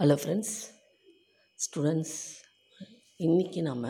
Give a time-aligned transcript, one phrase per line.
[0.00, 0.54] Hello friends
[1.58, 2.14] students
[3.18, 3.84] இன்றைக்கி நாம்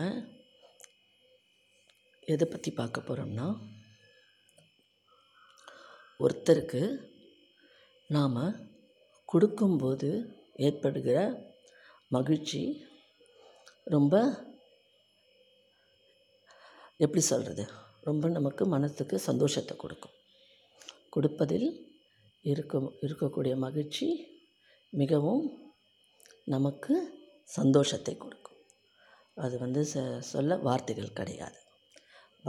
[2.27, 3.47] எதை பற்றி பார்க்க போகிறோம்னா
[6.19, 6.81] ஒருத்தருக்கு
[8.07, 8.37] நாம்
[9.25, 10.09] கொடுக்கும்போது
[10.53, 11.17] ஏற்படுகிற
[12.07, 12.85] மகிழ்ச்சி
[13.85, 14.13] ரொம்ப
[16.97, 17.65] எப்படி சொல்கிறது
[18.01, 20.11] ரொம்ப நமக்கு மனத்துக்கு சந்தோஷத்தை கொடுக்கும்.
[21.09, 21.97] கொடுப்பதில்
[22.41, 24.07] இருக்கும் இருக்கக்கூடிய மகிழ்ச்சி
[24.89, 25.43] மிகவும்
[26.47, 26.93] நமக்கு
[27.57, 28.59] சந்தோஷத்தை கொடுக்கும்.
[29.37, 30.01] அது வந்து ச
[30.31, 31.59] சொல்ல வார்த்தைகள் கிடையாது.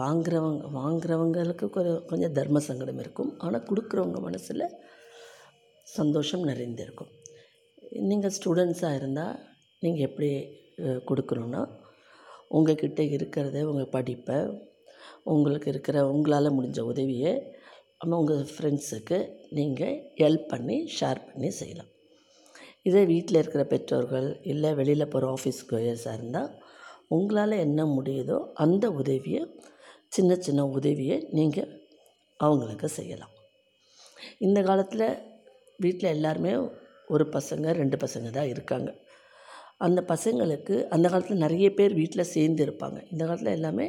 [0.00, 3.30] வாங்குறவங்க வாங்குறவங்களுக்கு கொஞ்சம் கொஞ்சம் தர்ம சங்கடம் இருக்கும்.
[3.44, 4.66] ஆனால் கொடுக்குறவங்க மனசில்
[5.86, 7.12] சந்தோஷம் நிறைந்திருக்கும்.
[8.10, 9.36] நீங்கள் ஸ்டூடெண்ட்ஸாக இருந்தால்
[9.82, 10.30] நீங்கள் எப்படி
[11.08, 11.62] கொடுக்கணுன்னா
[12.56, 14.38] உங்கள்கிட்ட இருக்கிறத உங்கள் படிப்பை
[15.32, 17.32] உங்களுக்கு இருக்கிற உங்களால் முடிஞ்ச உதவியை
[18.00, 19.18] நம்ம உங்கள் ஃப்ரெண்ட்ஸுக்கு
[19.58, 21.90] நீங்கள் ஹெல்ப் பண்ணி ஷேர் பண்ணி செய்யலாம்.
[22.86, 26.50] இதே வீட்டில் இருக்கிற பெற்றோர்கள் இல்லை வெளியில் போகிற ஆஃபீஸ் கோயர்ஸாக இருந்தால்
[27.08, 29.42] உங்களால் என்ன முடியுதோ அந்த உதவியை
[30.08, 31.70] சின்ன சின்ன உதவியை நீங்கள்
[32.41, 33.32] அவங்களுக்கு செய்யலாம்.
[34.38, 35.06] இந்த காலத்தில்
[35.78, 36.52] வீட்டில் எல்லாருமே
[37.14, 38.91] ஒரு பசங்க ரெண்டு பசங்க தான் இருக்காங்க.
[39.86, 42.98] அந்த பசங்களுக்கு அந்த காலத்தில் நிறைய பேர் வீட்டில் சேர்ந்து இருப்பாங்க.
[43.12, 43.86] இந்த காலத்தில் எல்லாமே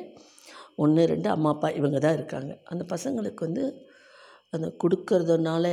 [0.84, 2.52] ஒன்று ரெண்டு அம்மா அப்பா இவங்க தான் இருக்காங்க.
[2.72, 3.66] அந்த பசங்களுக்கு வந்து
[4.54, 5.66] அந்த கொடுக்கறதுனால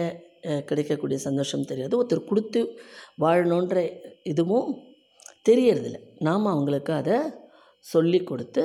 [0.69, 1.95] கிடைக்கக்கூடிய சந்தோஷம் தெரியாது.
[2.01, 2.61] ஒருத்தர் கொடுத்து
[3.25, 3.77] வாழணுன்ற
[4.33, 4.71] இதுவும்
[5.48, 5.98] தெரியறதில்ல.
[6.29, 7.19] நாம் அவங்களுக்கு அதை
[7.93, 8.63] சொல்லி கொடுத்து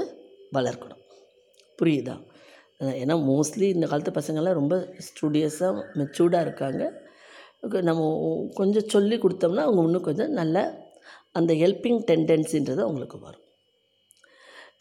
[0.58, 1.03] வளர்க்கணும்.
[1.80, 2.16] புரியுதா?
[3.02, 4.75] ஏன்னா மோஸ்ட்லி இந்த காலத்து பசங்கள்லாம் ரொம்ப
[5.08, 6.83] ஸ்டூடியஸாக மெச்சூர்டாக இருக்காங்க.
[7.89, 8.02] நம்ம
[8.59, 10.58] கொஞ்சம் சொல்லி கொடுத்தோம்னா அவங்க இன்னும் கொஞ்சம் நல்ல
[11.39, 13.45] அந்த ஹெல்ப்பிங் டெண்டன்சின்றது அவங்களுக்கு வரும்.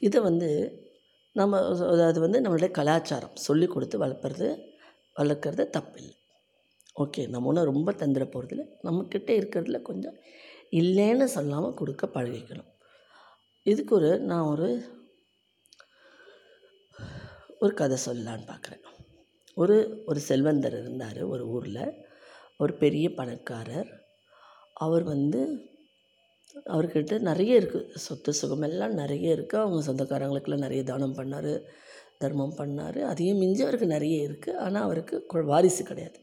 [0.07, 0.49] இதை வந்து
[1.41, 1.59] நம்ம
[2.11, 4.49] அது வந்து நம்மளுடைய கலாச்சாரம் சொல்லி கொடுத்து வளர்ப்புறது
[5.21, 6.15] வளர்க்குறது தப்பில்லை.
[7.03, 10.17] ஓகே நம்ம ஒன்றும் ரொம்ப தந்துட போகிறதில்ல நம்மக்கிட்ட இருக்கிறதுல கொஞ்சம்
[10.81, 12.71] இல்லைன்னு சொல்லாமல் கொடுக்க பழகிக்கணும்.
[13.67, 14.69] இதுக்கு ஒரு நான் ஒரு
[17.65, 18.83] ஒரு கதை சொல்லலான்னு பார்க்குறேன்
[19.63, 19.77] ஒரு
[20.11, 21.85] ஒரு செல்வந்தர் இருந்தார் ஒரு ஊரில்.
[22.63, 23.91] ஒரு பெரிய பணக்காரர்.
[24.85, 25.41] அவர் வந்து
[26.75, 31.53] அவர்கிட்ட நிறைய இருக்குது சொத்து சுகமெல்லாம் நிறைய இருக்குது அவங்க சொந்தக்காரங்களுக்கெல்லாம் நிறைய தானம் பண்ணார்
[32.23, 33.01] தர்மம் பண்ணார்.
[33.11, 36.19] அதையும் மிஞ்சி அவருக்கு நிறைய இருக்குது ஆனால் அவருக்கு வாரிசு கிடையாது.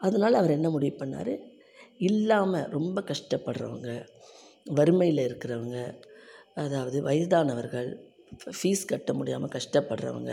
[0.00, 1.34] அதனால் அவர் என்ன முடிவு பண்ணார்?
[1.98, 3.90] இல்லாமல் ரொம்ப கஷ்டப்படுறவங்க
[4.66, 5.78] வறுமையில் இருக்கிறவங்க
[6.54, 7.88] அதாவது வயதானவர்கள்
[8.62, 10.32] ஃபீஸ் கட்ட முடியாமல் கஷ்டப்படுறவங்க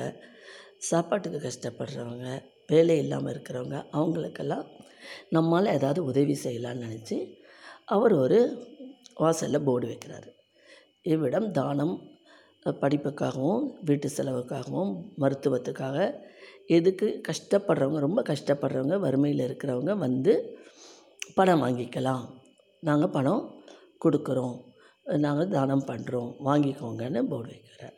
[0.77, 2.27] சாப்பாட்டுக்கு கஷ்டப்படுறவங்க
[2.67, 4.66] வேலை இல்லாமல் இருக்கிறவங்க அவங்களுக்கெல்லாம்
[5.29, 7.17] நம்மால் ஏதாவது உதவி செய்யலான்னு நினச்சி
[7.85, 8.39] அவர் ஒரு
[9.13, 10.29] வாசலில் போர்டு வைக்கிறாரு.
[11.01, 12.10] இவ்விடம் தானம்
[12.66, 16.16] படிப்புக்காகவும் வீட்டு செலவுக்காகவும் மருத்துவத்துக்காக
[16.67, 20.59] எதுக்கு கஷ்டப்படுறவங்க ரொம்ப கஷ்டப்படுறவங்க வறுமையில் இருக்கிறவங்க வந்து
[21.33, 22.25] பணம் வாங்கிக்கலாம்.
[22.79, 23.63] நாங்கள் பணம்
[24.05, 24.57] கொடுக்குறோம்.
[25.05, 27.97] நாங்கள் தானம் பண்ணுறோம் வாங்கிக்கோங்கன்னு போர்டு வைக்கிறார்.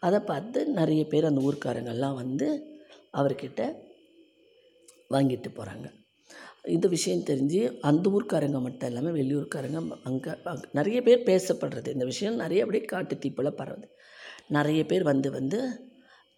[0.00, 2.48] அதை பார்த்து நிறைய பேர் அந்த ஊர்க்காரங்கள்லாம் வந்து
[3.12, 3.82] அவர்கிட்ட
[5.10, 6.03] வாங்கிட்டு போகிறாங்க
[6.64, 10.32] இந்த விஷயம் தெரிஞ்சு அந்த ஊர்க்காரங்க மட்டும் இல்லாமல் வெளியூர்க்காரங்க அங்கே
[10.78, 11.88] நிறைய பேர் பேசப்படுறது.
[11.96, 13.86] இந்த விஷயம் நிறைய அப்படியே காட்டு தீப்போல் பரவுது.
[14.56, 15.58] நிறைய பேர் வந்து வந்து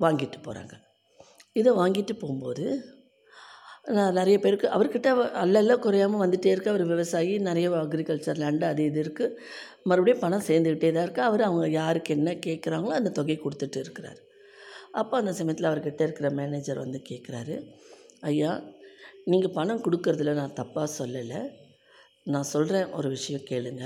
[0.01, 0.75] வாங்கிட்டு போகிறாங்க
[1.61, 2.65] இதை வாங்கிட்டு போகும்போது
[3.97, 5.09] நான் நிறைய பேருக்கு அவர்கிட்ட
[5.43, 6.73] அல்லல்ல குறையாமல் வந்துட்டே இருக்கு.
[6.73, 9.37] அவர் விவசாயி நிறைய அக்ரிகல்ச்சர் லேண்டு அது இது இருக்குது
[9.91, 14.21] மறுபடியும் பணம் சேர்ந்துக்கிட்டே தான் இருக்குது அவர் அவங்க யாருக்கு என்ன கேட்குறாங்களோ அந்த தொகையை கொடுத்துட்டு இருக்கிறார்.
[15.01, 17.57] அப்போ அந்த சமயத்தில் அவர்கிட்ட இருக்கிற மேனேஜர் வந்து கேட்குறாரு
[18.31, 18.53] ஐயா
[19.27, 21.41] நீங்கள் பணம் கொடுக்கறதுல நான் தப்பாக சொல்லலை.
[22.33, 23.85] நான் சொல்கிறேன் ஒரு விஷயம் கேளுங்க.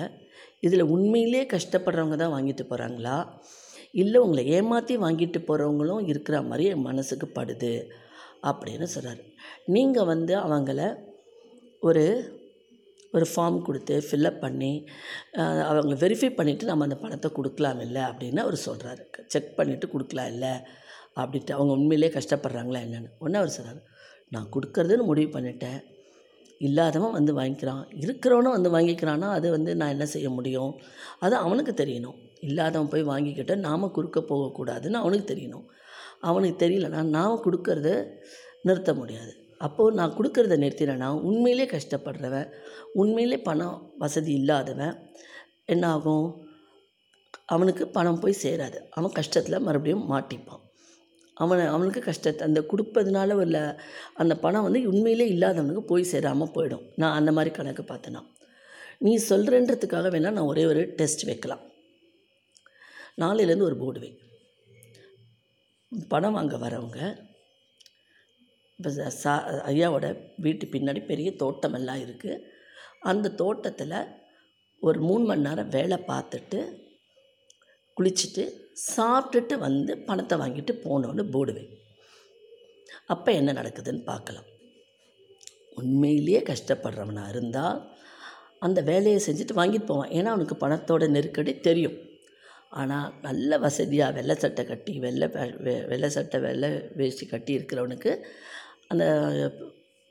[0.66, 3.16] இதில் உண்மையிலே கஷ்டப்படுறவங்க தான் வாங்கிட்டு போகிறாங்களா
[4.00, 7.72] இல்லை உங்களை ஏமாற்றி வாங்கிட்டு போகிறவங்களும் இருக்கிற மாதிரி என் மனசுக்கு படுது
[8.50, 9.22] அப்படின்னு சொல்கிறாரு
[9.74, 10.80] நீங்கள் வந்து அவங்கள
[11.88, 12.04] ஒரு
[13.12, 14.72] ஒரு ஃபார்ம் கொடுத்து ஃபில்லப் பண்ணி
[15.70, 20.52] அவங்க வெரிஃபை பண்ணிவிட்டு நம்ம அந்த பணத்தை கொடுக்கலாம் இல்லை அப்படின்னு அவர் சொல்கிறாரு செக் பண்ணிவிட்டு கொடுக்கலாம் இல்லை
[21.16, 23.10] அப்படின்ட்டு அவங்க உண்மையிலே கஷ்டப்படுறாங்களா என்னென்னு.
[23.18, 23.80] ஒன்று அவர் சொல்கிறார்
[24.30, 25.80] நான் கொடுக்கறதுன்னு முடிவு பண்ணிட்டேன்.
[26.58, 27.84] இல்லாதவன் வந்து வாங்கிக்கிறான்.
[28.00, 30.72] இருக்கிறவனும் வந்து வாங்கிக்கிறான்னா அது வந்து நான் என்ன செய்ய முடியும்?
[31.18, 32.18] அது அவனுக்கு தெரியணும்.
[32.40, 35.66] இல்லாதவன் போய் வாங்கிக்கிட்ட நாம் குறுக்க போகக்கூடாதுன்னு அவனுக்கு தெரியணும்.
[36.20, 38.06] அவனுக்கு தெரியலனா நாம் கொடுக்கறத
[38.62, 39.32] நிறுத்த முடியாது.
[39.58, 42.52] அப்போது நான் கொடுக்கறத நிறுத்தினேன்னா உண்மையிலே கஷ்டப்படுறவன்
[42.92, 44.94] உண்மையிலே பணம் வசதி இல்லாதவன்
[45.64, 46.48] என்ன ஆகும்
[47.46, 48.78] அவனுக்கு பணம் போய் சேராது.
[48.90, 50.64] அவன் கஷ்டத்தில் மறுபடியும் மாட்டிப்பான்.
[51.42, 53.58] அவனை அவனுக்கு கஷ்டத்தை அந்த கொடுப்பதுனால உள்ள
[54.22, 56.84] அந்த பணம் வந்து உண்மையிலே இல்லாதவனுக்கு போய் சேராமல் போயிடும்.
[57.02, 58.22] நான் அந்த மாதிரி கணக்கு பார்த்தேன்னா
[59.06, 61.62] நீ சொல்கிறன்றதுக்காக வேணால் நான் ஒரே ஒரு டெஸ்ட் வைக்கலாம்.
[63.22, 64.10] நாளையிலேருந்து ஒரு போர்டு வை.
[66.12, 67.00] பணம் வாங்க வரவங்க
[68.78, 68.90] இப்போ
[69.22, 69.32] சா
[69.70, 70.06] ஐயாவோட
[70.44, 72.44] வீட்டு பின்னாடி பெரிய தோட்டமெல்லாம் இருக்குது
[73.10, 73.98] அந்த தோட்டத்தில்
[74.82, 76.60] ஒரு மூணு மணி நேரம் வேலை பார்த்துட்டு
[78.00, 78.52] குளிச்சுட்டு
[78.96, 81.78] சாப்பிட்டுட்டு வந்து பணத்தை வாங்கிட்டு போனோன்னு போடுவேன்
[83.06, 84.44] அப்போ என்ன நடக்குதுன்னு பார்க்கலாம்.
[85.74, 87.90] உண்மையிலேயே கஷ்டப்படுறவனா இருந்தால்
[88.58, 90.08] அந்த வேலையை செஞ்சுட்டு வாங்கிட்டு போவான்.
[90.08, 91.96] ஏன்னா அவனுக்கு பணத்தோட நெருக்கடி தெரியும்.
[92.70, 98.24] ஆனால் நல்ல வசதியாக வெள்ளை சட்டை கட்டி வெள்ளை வெ- வெள்ளை சட்டை வெள்ளை வேஷ்டி கட்டி இருக்கிறவனுக்கு
[98.88, 99.04] அந்த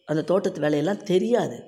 [0.05, 1.63] அந்த தோட்டத்து வேலையெல்லாம் தெரியாது.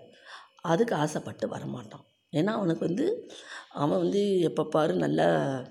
[0.62, 2.06] அதுக்கு ஆசைப்பட்டு வரமாட்டான்.
[2.32, 3.32] ஏன்னா அவனுக்கு வந்து
[3.70, 5.66] அவன் வந்து எப்போ பாரு நல்லா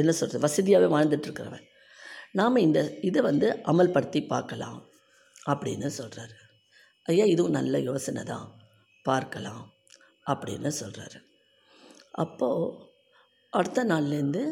[0.00, 1.66] என்ன சொல்கிறது வசதியாகவே வாழ்ந்துட்டுருக்கிறவன்.
[2.38, 4.80] நாம் இந்த இதை வந்து அமல்படுத்தி பார்க்கலாம்
[5.52, 6.36] அப்படின்னு சொல்கிறாரு
[7.08, 8.46] ஐயா இதுவும் நல்ல யோசனை தான்.
[9.04, 9.64] பார்க்கலாம்
[10.26, 11.18] அப்படின்னு சொல்கிறாரு
[12.22, 12.72] அப்போது
[13.52, 14.42] அடுத்த நாள்லேருந்து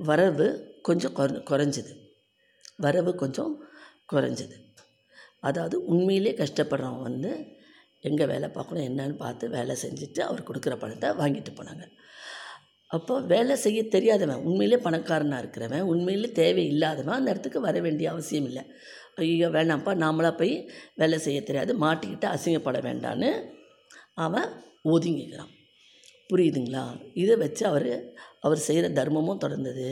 [0.00, 0.46] வரவு
[0.86, 1.92] கொஞ்சம் குற குறைஞ்சிது.
[2.84, 3.52] வரவு கொஞ்சம்
[4.12, 4.56] குறைஞ்சிது.
[5.48, 7.30] அதாவது உண்மையிலே கஷ்டப்படுறவன் வந்து
[8.08, 11.84] எங்கே வேலை பார்க்கணும் என்னன்னு பார்த்து வேலை செஞ்சுட்டு அவர் கொடுக்குற பணத்தை வாங்கிட்டு போனாங்க.
[12.92, 18.48] அப்போ வேலை செய்ய தெரியாதவன் உண்மையிலே பணக்காரனாக இருக்கிறவன் உண்மையிலே தேவை இல்லாதவன் அந்த இடத்துக்கு வர வேண்டிய அவசியம்
[18.50, 18.62] இல்லை.
[19.16, 20.54] ஐயோ வேணாம்ப்பா நாமளாக போய்
[21.00, 23.30] வேலை செய்ய தெரியாது மாட்டிக்கிட்டு அசிங்கப்பட வேண்டான்னு
[24.24, 24.48] அவன்
[24.94, 25.52] ஒதுங்கிக்கிறான்.
[26.30, 26.84] புரியுதுங்களா?
[27.22, 27.88] இதை வச்சு அவர்
[28.40, 29.88] அவர் செய்கிற தர்மமும் தொடர்ந்தது.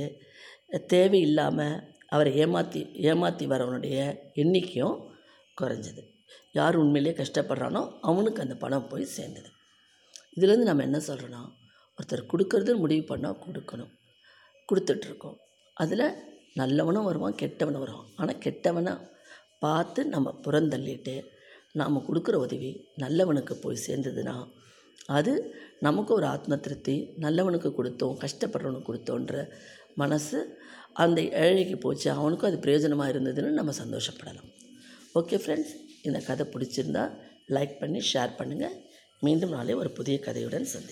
[0.95, 1.77] தேவையில்லாமல்
[2.15, 2.81] அவரை ஏமாற்றி
[3.11, 3.97] ஏமாற்றி வரவனுடைய
[4.43, 4.97] எண்ணிக்கையும்
[5.57, 6.03] குறைஞ்சது.
[6.59, 9.51] யார் உண்மையிலேயே கஷ்டப்படுறானோ அவனுக்கு அந்த பணம் போய் சேர்ந்தது.
[10.37, 11.43] இதுலேருந்து நம்ம என்ன சொல்கிறோன்னா
[12.01, 13.93] ஒருத்தர் கொடுக்கறது முடிவு பண்ணால் கொடுக்கணும்.
[14.69, 15.39] கொடுத்துட்ருக்கோம்.
[15.77, 16.07] அதில்
[16.61, 18.09] நல்லவனும் வருவான் கெட்டவனும் வருவான்.
[18.17, 18.95] ஆனால் கெட்டவனை
[19.65, 21.15] பார்த்து நம்ம புறந்தள்ளிட்டு
[21.81, 22.71] நாம் கொடுக்குற உதவி
[23.03, 24.37] நல்லவனுக்கு போய் சேர்ந்ததுன்னா
[25.17, 25.33] அது
[25.81, 26.95] நமக்கு ஒரு ஆத்ம திருப்தி
[27.25, 29.45] நல்லவனுக்கு கொடுத்தோம் கஷ்டப்படுறவனுக்கு கொடுத்தோன்ற
[29.97, 30.39] மனசு
[30.93, 34.49] அந்த ஏழைக்கு போச்சு அவனுக்கும் அது பிரயோஜனமாக இருந்ததுன்னு நம்ம சந்தோஷப்படலாம்.
[35.19, 37.05] ஓகே ஃப்ரெண்ட்ஸ் இந்த கதை பிடிச்சிருந்தா
[37.57, 38.77] லைக் பண்ணி ஷேர் பண்ணுங்கள்
[39.23, 40.89] மீண்டும் நாளை ஒரு புதிய கதையுடன் சந்திப்போம்